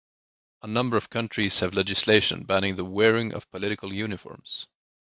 A 0.63 0.67
number 0.67 0.97
of 0.97 1.11
countries 1.11 1.59
have 1.59 1.75
legislation 1.75 2.43
banning 2.45 2.75
the 2.75 2.83
wearing 2.83 3.35
of 3.35 3.47
political 3.51 3.93
uniforms. 3.93 4.65